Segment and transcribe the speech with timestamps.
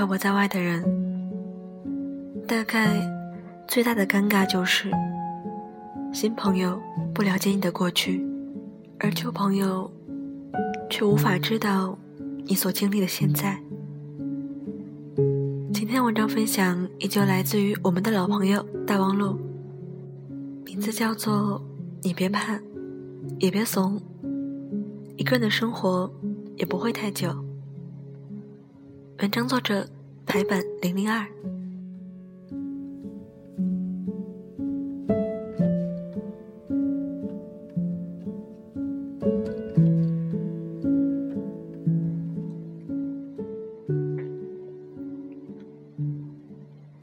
[0.00, 0.82] 漂泊在外的人，
[2.48, 3.06] 大概
[3.68, 4.90] 最大的尴尬就是
[6.10, 6.80] 新朋友
[7.12, 8.26] 不了解你的过去，
[8.98, 9.92] 而旧朋友
[10.88, 11.98] 却无法知道
[12.46, 13.60] 你所经历的现在。
[15.70, 19.38] 今天文章分享依旧来自于我们的老朋友大王路，
[20.64, 21.62] 名字叫做
[22.00, 22.58] “你别怕，
[23.38, 24.00] 也别怂，
[25.18, 26.10] 一个人的生活
[26.56, 27.28] 也不会太久。”
[29.20, 29.86] 文章作者：
[30.24, 31.26] 台本零零二。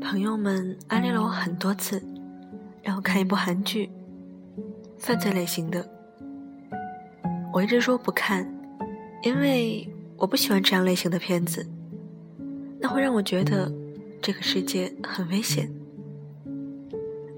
[0.00, 2.02] 朋友们安利了我很多次，
[2.82, 3.90] 让我看一部韩剧，
[4.96, 5.86] 犯罪类型的。
[7.52, 8.50] 我一直说不看，
[9.22, 11.66] 因为我不喜欢这样类型的片子。
[12.88, 13.70] 会让我觉得
[14.20, 15.70] 这个世界很危险，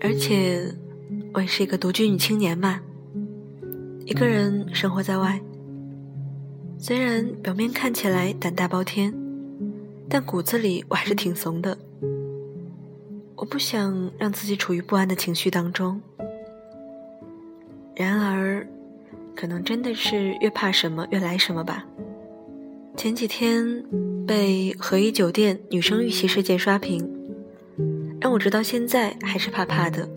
[0.00, 0.72] 而且
[1.32, 2.80] 我也是一个独居女青年嘛，
[4.04, 5.40] 一个人生活在外。
[6.78, 9.14] 虽然表面看起来胆大包天，
[10.08, 11.76] 但骨子里我还是挺怂的。
[13.36, 16.00] 我不想让自己处于不安的情绪当中。
[17.94, 18.66] 然而，
[19.34, 21.84] 可能真的是越怕什么越来什么吧。
[22.96, 23.84] 前几天
[24.26, 27.08] 被和一酒店女生遇袭事件刷屏，
[28.20, 30.08] 让我直到现在还是怕怕的。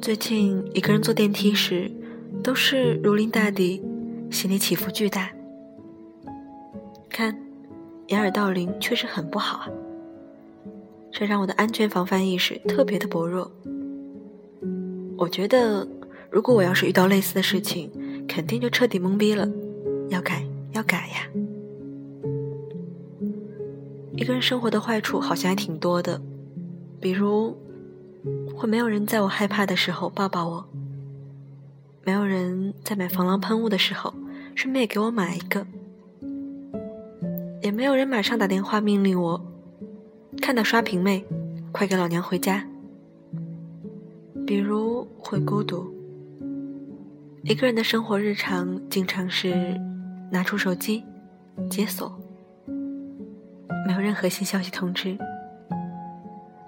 [0.00, 1.90] 最近一个人坐电梯时，
[2.42, 3.82] 都是如临大敌，
[4.30, 5.30] 心里起伏巨大。
[7.08, 7.34] 看，
[8.08, 9.68] 掩耳盗铃确实很不好啊，
[11.10, 13.50] 这让我的安全防范意识特别的薄弱。
[15.16, 15.88] 我觉得，
[16.30, 17.90] 如果我要是遇到类似的事情，
[18.28, 19.48] 肯定就彻底懵逼了，
[20.10, 21.26] 要改要改呀。
[24.18, 26.20] 一个人生活的坏处好像还挺多的，
[27.00, 27.56] 比如
[28.52, 30.68] 会没有人在我害怕的时候抱抱我，
[32.04, 34.12] 没有人在买防狼喷雾的时候
[34.56, 35.64] 顺便给我买一个，
[37.62, 39.40] 也没有人马上打电话命令我
[40.42, 41.24] 看到刷屏没，
[41.70, 42.66] 快给老娘回家。
[44.44, 45.94] 比如会孤独，
[47.44, 49.80] 一个人的生活日常经常是
[50.32, 51.04] 拿出手机
[51.70, 52.20] 解锁。
[53.88, 55.16] 没有任何新消息通知，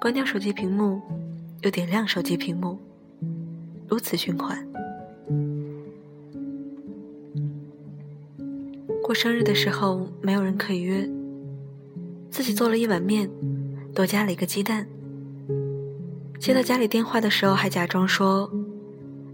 [0.01, 1.03] 关掉手机屏幕，
[1.61, 2.79] 又点亮手机屏幕，
[3.87, 4.67] 如此循环。
[9.03, 11.07] 过生日的时候没有人可以约，
[12.31, 13.31] 自己做了一碗面，
[13.95, 14.87] 多加了一个鸡蛋。
[16.39, 18.51] 接到家里电话的时候还假装说：“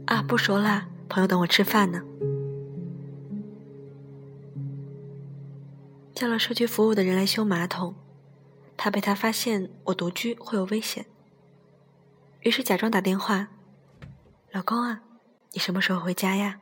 [0.07, 2.03] 啊，不说啦，朋友等我吃饭呢。”
[6.17, 7.95] 叫了社区服务的人来修马桶，
[8.75, 11.05] 怕被他发现我独居会有危险，
[12.41, 13.49] 于是假装打电话
[14.51, 15.03] ：“老公啊，
[15.53, 16.59] 你什么时候回家呀？”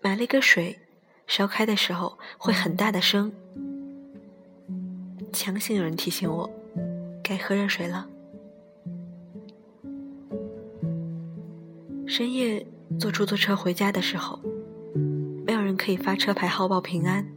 [0.00, 0.78] 买了一个水，
[1.26, 3.30] 烧开的时候会很大的声，
[5.30, 6.50] 强行有人提醒我
[7.22, 8.08] 该喝热水了。
[12.06, 12.66] 深夜
[12.98, 14.40] 坐出租车回家的时候，
[15.44, 17.30] 没有人可以发车牌号报平安。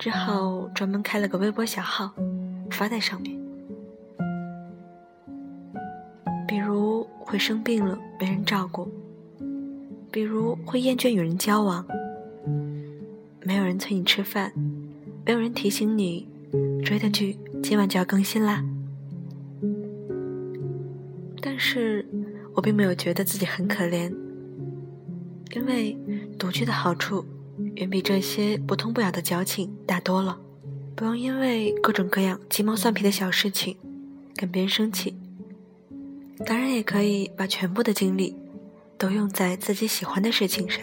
[0.00, 2.10] 只好专门开了个微博小号，
[2.70, 3.38] 发在上面。
[6.48, 8.90] 比如会生病了没人照顾，
[10.10, 11.86] 比如会厌倦与人交往，
[13.42, 14.50] 没有人催你吃饭，
[15.26, 16.26] 没有人提醒你
[16.82, 18.64] 追的剧今晚就要更新啦。
[21.42, 22.08] 但是
[22.54, 24.10] 我并没有觉得自己很可怜，
[25.52, 25.94] 因为
[26.38, 27.22] 独居的好处。
[27.76, 30.38] 远比这些不痛不痒的矫情大多了，
[30.94, 33.76] 不用因为各种各样鸡毛蒜皮的小事情
[34.36, 35.16] 跟别人生气。
[36.46, 38.34] 当然，也可以把全部的精力
[38.96, 40.82] 都用在自己喜欢的事情上，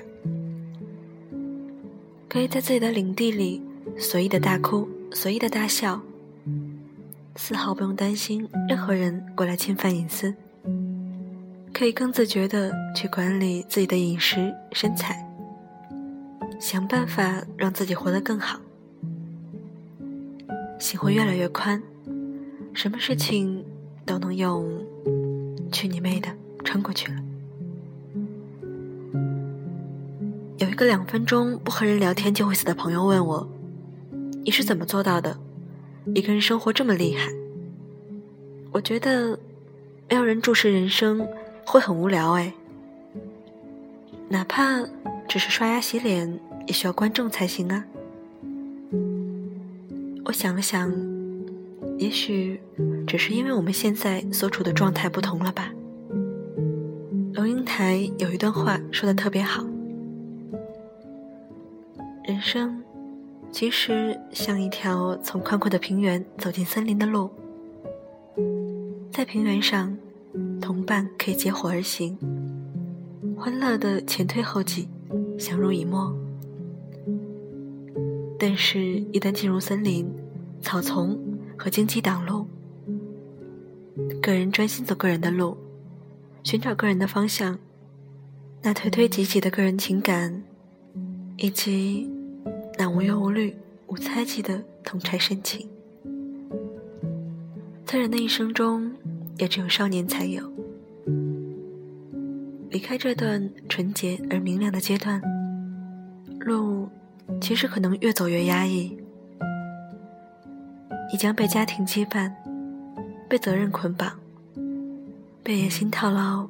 [2.30, 3.62] 可以在自己的领地里
[3.98, 6.00] 随意的大哭，随意的大笑，
[7.36, 10.34] 丝毫不用担心任何人过来侵犯隐私，
[11.74, 15.27] 可以更自觉的去管理自己的饮食、身材。
[16.60, 18.60] 想办法让自己活得更好，
[20.80, 21.82] 心会越来越宽，
[22.74, 23.64] 什么事情
[24.06, 24.68] 都能用
[25.72, 26.30] “去你妹的”
[26.66, 27.18] 撑过去了。
[30.58, 33.48] 有一个两分钟不和人聊天就会死的朋友问我
[34.44, 35.38] ：“你是怎么做到的？
[36.16, 37.32] 一个人生活这么厉害？”
[38.74, 39.40] 我觉得
[40.10, 41.26] 没有人注视人生
[41.66, 42.52] 会很无聊哎，
[44.28, 44.84] 哪怕
[45.28, 46.40] 只是刷牙洗脸。
[46.68, 47.86] 也需要观众才行啊！
[50.26, 50.94] 我想了想，
[51.98, 52.60] 也许
[53.08, 55.72] 只是因为我们现在所处的状态不同了吧。
[57.34, 59.64] 龙应台有一段话说的特别好：
[62.26, 62.84] 人生
[63.52, 67.30] 其实像一条从宽阔的平原走进森林的路，
[69.12, 69.98] 在平原上，
[70.60, 72.18] 同伴可以结伙而行，
[73.38, 74.90] 欢乐的前推后挤，
[75.40, 76.14] 相濡以沫。
[78.40, 78.80] 但是，
[79.12, 80.08] 一旦进入森林，
[80.62, 81.18] 草丛
[81.58, 82.46] 和荆棘挡路，
[84.22, 85.58] 个人专心走个人的路，
[86.44, 87.58] 寻找个人的方向，
[88.62, 90.44] 那推推挤挤的个人情感，
[91.38, 92.08] 以及
[92.78, 93.56] 那无忧无虑、
[93.88, 95.68] 无猜忌的同柴深情，
[97.86, 98.92] 在人的一生中，
[99.40, 100.48] 也只有少年才有。
[102.70, 105.20] 离开这段纯洁而明亮的阶段，
[106.42, 106.88] 路。
[107.40, 108.98] 其实可能越走越压抑，
[111.12, 112.32] 你将被家庭羁绊，
[113.30, 114.20] 被责任捆绑，
[115.44, 116.50] 被野心套牢，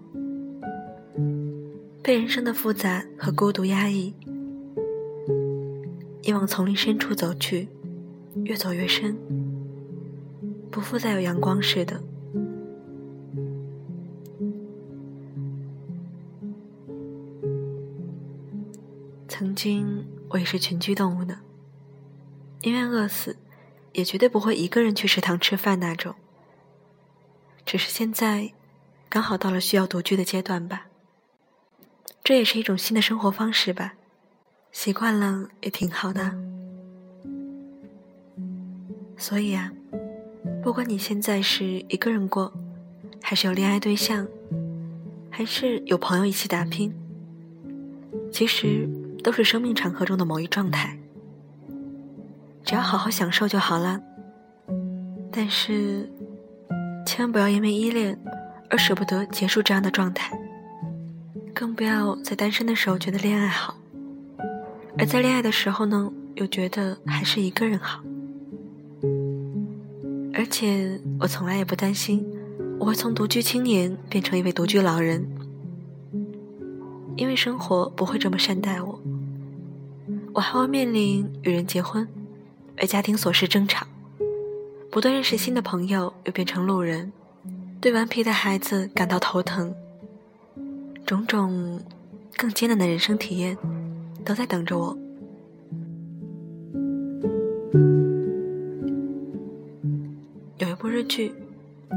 [2.01, 4.13] 被人生的复杂和孤独压抑。
[6.23, 7.67] 你往丛林深处走去，
[8.43, 9.15] 越走越深，
[10.71, 12.01] 不复再有阳光似的。
[19.27, 19.96] 曾经。
[20.29, 21.39] 我也是群居动物呢，
[22.61, 23.37] 宁愿饿死，
[23.93, 26.15] 也绝对不会一个人去食堂吃饭那种。
[27.65, 28.51] 只是现在，
[29.07, 30.87] 刚好到了需要独居的阶段吧。
[32.23, 33.93] 这也是一种新的生活方式吧，
[34.73, 36.35] 习惯了也挺好的。
[39.17, 39.71] 所以啊，
[40.61, 42.53] 不管你现在是一个人过，
[43.21, 44.27] 还是有恋爱对象，
[45.31, 46.93] 还是有朋友一起打拼，
[48.29, 48.89] 其实。
[49.23, 50.97] 都是生命长河中的某一状态，
[52.63, 53.99] 只要好好享受就好了。
[55.31, 56.09] 但是，
[57.05, 58.17] 千万不要因为依恋
[58.69, 60.37] 而舍不得结束这样的状态，
[61.53, 63.77] 更不要在单身的时候觉得恋爱好，
[64.97, 68.01] 而在恋爱的时候呢，又觉得还是一个人好。
[70.33, 72.25] 而且，我从来也不担心
[72.79, 75.27] 我会从独居青年变成一位独居老人，
[77.17, 78.99] 因为生活不会这么善待我。
[80.33, 82.07] 我还会面临与人结婚，
[82.77, 83.87] 为家庭琐事争吵，
[84.91, 87.11] 不断认识新的朋友，又变成路人，
[87.81, 89.73] 对顽皮的孩子感到头疼，
[91.07, 91.81] 种种
[92.35, 93.57] 更艰难的人生体验
[94.23, 94.95] 都在等着我。
[100.59, 101.33] 有一部日剧，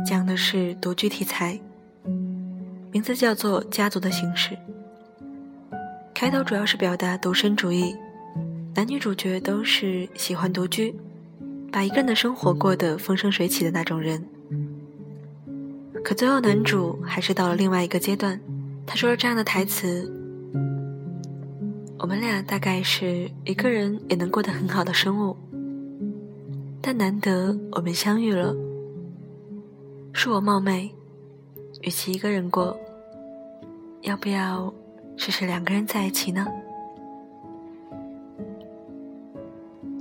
[0.06, 1.60] 讲的是独居题材，
[2.90, 4.54] 名字叫做《家族的形式》，
[6.20, 7.96] 开头主要是表达独身主义。
[8.74, 10.94] 男女主角都是喜欢独居，
[11.72, 14.22] 把一个人的生活过得风生水起的那种人。
[16.04, 18.38] 可最后，男主还是到了另外一个阶段。
[18.86, 20.12] 他说了这样的台词
[21.96, 25.34] ：“我们俩大概是一个人也能过得很好的生物，
[26.82, 28.54] 但难得我们相遇了。
[30.12, 30.90] 恕我冒昧，
[31.80, 32.78] 与其一个人过，
[34.02, 34.70] 要不要
[35.20, 36.46] 试试两个人在一起呢？”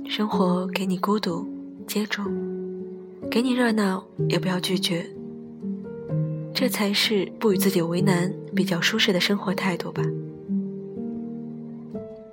[0.08, 1.46] 生活给你孤独，
[1.86, 2.22] 接住；
[3.30, 5.06] 给你热闹，也不要拒绝。
[6.54, 10.02] 这才是不与自己为难、比较舒适的生活态度吧。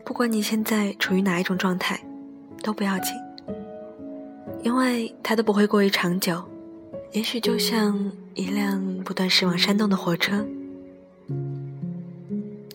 [0.05, 1.99] 不管你现在处于哪一种状态，
[2.63, 3.13] 都不要紧，
[4.63, 6.41] 因为它都不会过于长久。
[7.11, 10.45] 也许就像一辆不断驶往山洞的火车，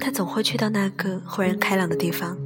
[0.03, 2.37] 他总会去到那个豁然开朗的地方。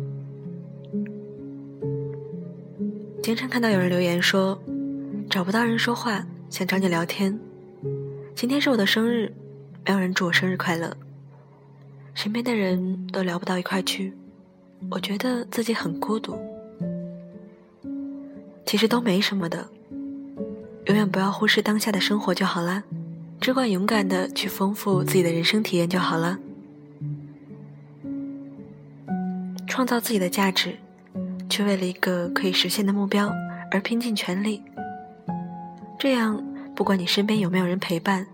[3.22, 4.60] 经常看到有人留言说，
[5.30, 7.40] 找不到人说话，想找你聊天。
[8.34, 9.32] 今天是我的生日，
[9.86, 10.94] 没有人祝我生日快乐。
[12.12, 14.12] 身边的人都聊不到一块去，
[14.90, 16.38] 我觉得自己很孤独。
[18.66, 19.66] 其实都没什么的，
[20.84, 22.84] 永远不要忽视当下的生活就好了，
[23.40, 26.38] 只管勇敢的去丰富自己的人生体验就好了，
[29.76, 30.74] 创造自己的价值。
[31.50, 33.30] 却为了一个可以实现的目标
[33.70, 34.62] 而拼尽全力，
[35.98, 36.42] 这样
[36.74, 38.26] 不管你身边有没有人陪伴，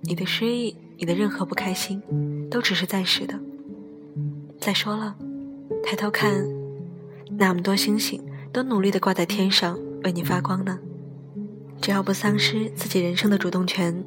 [0.00, 2.02] 你的失意，你的任何不开心，
[2.50, 3.38] 都只是暂时的。
[4.58, 5.14] 再说了，
[5.84, 6.44] 抬头看，
[7.38, 8.20] 那么多星星
[8.52, 10.78] 都努力的挂在天上为你发光呢。
[11.80, 14.04] 只要不丧失自己人生的主动权，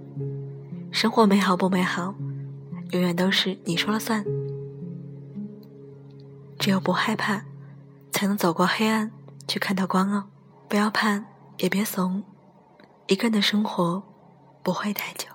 [0.92, 2.14] 生活美好不美好，
[2.92, 4.26] 永远都是你说了算。
[6.60, 7.44] 只有不害怕。
[8.12, 9.12] 才能走过黑暗，
[9.46, 10.24] 去看到光哦。
[10.70, 11.22] 不要怕，
[11.58, 12.24] 也别怂，
[13.08, 14.02] 一个人的生活
[14.64, 15.28] 不会太久。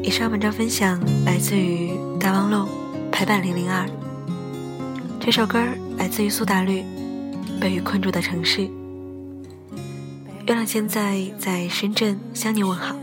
[0.00, 2.68] 以上文章分享来自于大望路
[3.10, 3.84] 排版零零二，
[5.18, 5.60] 这首歌
[5.98, 6.82] 来自于苏打绿，
[7.60, 8.60] 《被雨困住的城市》。
[10.46, 12.94] 月亮现在在深圳向你问好，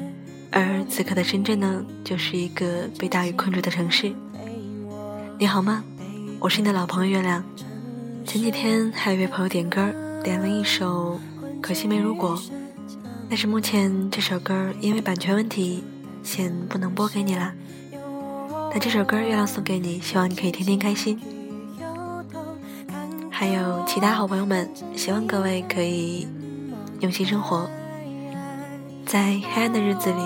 [0.50, 4.14] 而此刻的深圳呢，就是一个被大雨困住的城市。
[5.38, 5.84] 你好吗？
[6.40, 7.44] 我是你的老朋友月亮。
[8.26, 11.20] 前几天还有一位朋友点歌，点了一首
[11.62, 12.38] 《可惜没如果》，
[13.28, 15.84] 但是目前这首歌因为版权问题，
[16.24, 17.54] 先不能播给你啦。
[18.74, 21.20] 那这首歌月亮送给你，希望你可以天天开心。
[23.30, 26.26] 还有其他好朋友们，希望各位可以。
[27.04, 27.70] 用心生活，
[29.06, 30.22] 在黑暗的日子里，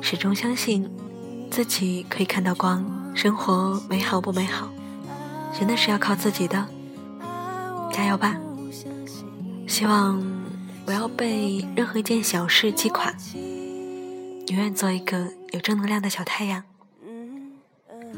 [0.00, 0.88] 始终相信
[1.50, 2.84] 自己可以看到光。
[3.16, 4.70] 生活美好不美好，
[5.58, 6.68] 真的是要靠自己的。
[7.92, 8.36] 加油吧！
[9.66, 10.22] 希望
[10.86, 13.12] 不要被任何一件小事击垮，
[14.46, 16.62] 永远做一个有正能量的小太阳。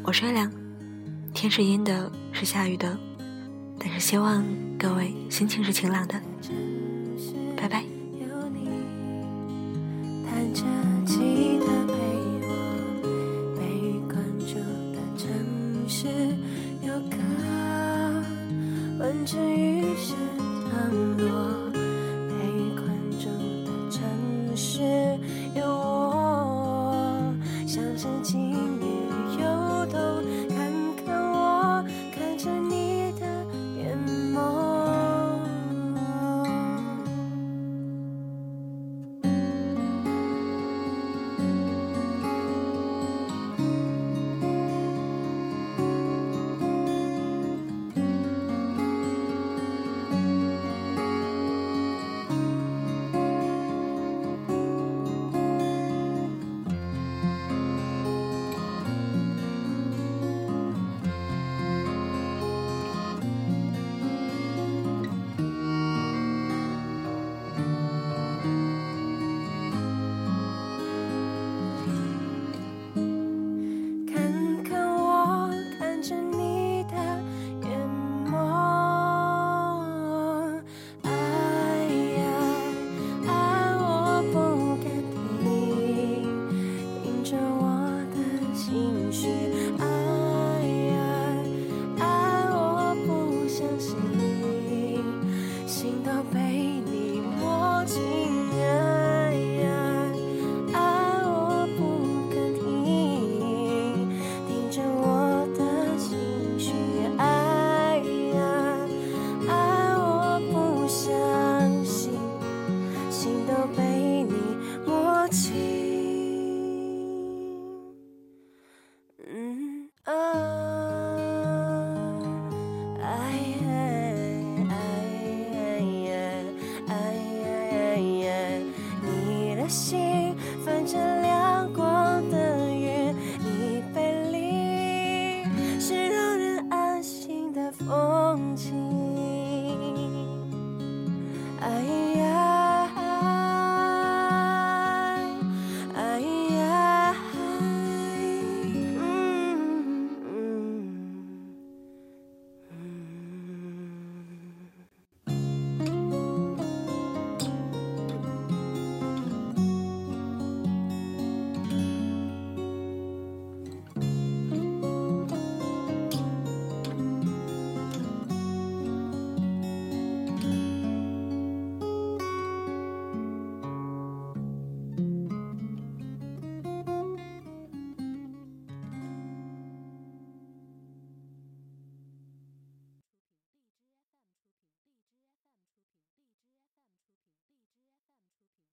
[0.02, 0.52] 我是月亮，
[1.32, 2.94] 天是阴的，是下雨的，
[3.78, 4.44] 但是希望
[4.78, 6.20] 各位心情是晴朗的。
[7.68, 7.95] 拜拜。